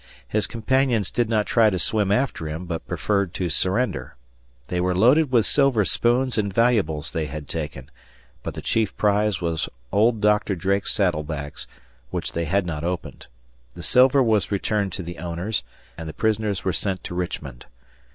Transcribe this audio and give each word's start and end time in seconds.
His 0.27 0.47
companions 0.47 1.11
did 1.11 1.29
not 1.29 1.45
try 1.45 1.69
to 1.69 1.77
swim 1.77 2.11
after 2.11 2.47
him 2.49 2.65
but 2.65 2.87
preferred 2.87 3.35
to 3.35 3.49
surrender. 3.49 4.15
They 4.67 4.81
were 4.81 4.95
loaded 4.95 5.31
with 5.31 5.45
silver 5.45 5.85
spoons 5.85 6.39
and 6.39 6.51
valuables 6.51 7.11
they 7.11 7.27
had 7.27 7.47
taken, 7.47 7.91
but 8.41 8.55
the 8.55 8.63
chief 8.63 8.97
prize 8.97 9.41
was 9.43 9.69
old 9.91 10.19
Doctor 10.19 10.55
Drake's 10.55 10.91
saddlebags, 10.91 11.67
which 12.09 12.31
they 12.31 12.45
had 12.45 12.65
not 12.65 12.83
opened. 12.83 13.27
The 13.75 13.83
silver 13.83 14.23
was 14.23 14.51
returned 14.51 14.91
to 14.93 15.03
the 15.03 15.19
owners, 15.19 15.61
and 15.99 16.09
the 16.09 16.13
prisoners 16.13 16.65
were 16.65 16.73
sent 16.73 17.03
to 17.03 17.13
Richmond. 17.13 17.67